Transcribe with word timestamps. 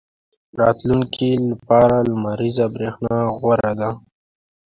•د 0.53 0.53
راتلونکي 0.61 1.29
لپاره 1.51 1.95
لمریزه 2.09 2.65
برېښنا 2.75 3.17
غوره 3.39 3.71
ده. 3.79 3.89